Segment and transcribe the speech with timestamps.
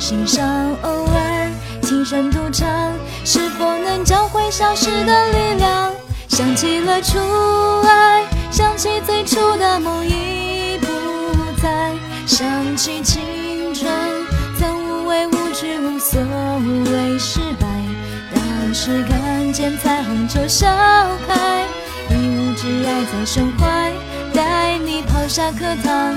[0.00, 0.42] 心上，
[0.80, 1.50] 偶尔
[1.82, 2.66] 轻声独唱，
[3.22, 5.92] 是否能找回消失的力量？
[6.26, 7.18] 想起了初
[7.86, 10.86] 爱，想起最初的梦已不
[11.60, 11.92] 在，
[12.26, 13.92] 想起青春
[14.58, 16.18] 曾无畏无惧，无所
[16.90, 17.66] 谓失败。
[18.34, 20.66] 当时看见彩虹就笑
[21.28, 21.66] 开，
[22.08, 23.92] 一无挚爱在胸怀，
[24.32, 26.16] 带你跑下课堂，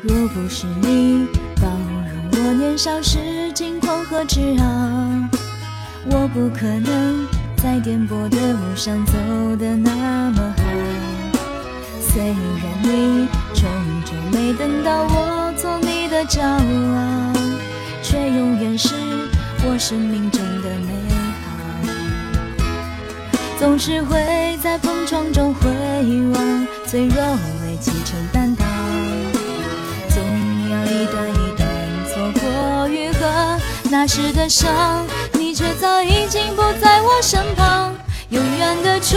[0.00, 1.26] 若不是你
[1.60, 1.66] 包
[2.32, 5.28] 容我年少时惊狂和执拗，
[6.08, 9.12] 我不可能在颠簸的路上走
[9.58, 10.62] 得那么好。
[12.00, 12.36] 虽然
[12.84, 13.68] 你终
[14.04, 17.32] 究没等到我做你的骄傲，
[18.00, 18.94] 却永远是
[19.64, 20.92] 我生命中的美
[21.42, 21.48] 好。
[23.58, 25.68] 总是会在碰撞中回
[26.32, 27.20] 望，脆弱
[27.64, 28.67] 为砌成担当。
[30.88, 31.68] 一段一段
[32.06, 33.60] 错过愈合，
[33.90, 37.94] 那时的伤，你却早已经不在我身旁。
[38.30, 39.16] 永远的初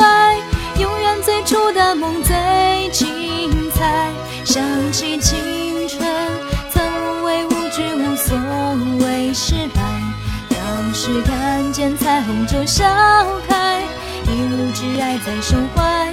[0.00, 0.38] 爱，
[0.78, 4.10] 永远最初的梦最精彩。
[4.44, 5.38] 想起青
[5.88, 6.00] 春，
[6.72, 8.36] 曾无畏无惧，无所
[9.00, 9.82] 谓失败。
[10.48, 12.84] 当时看见彩虹就笑
[13.46, 13.82] 开，
[14.24, 16.12] 一路挚爱在胸怀，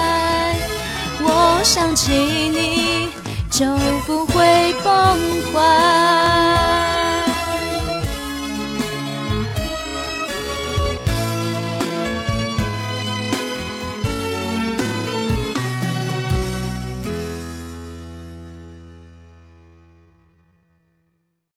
[1.73, 3.07] 想起你，
[3.49, 3.65] 就
[4.05, 4.93] 不会崩
[5.53, 6.30] 坏。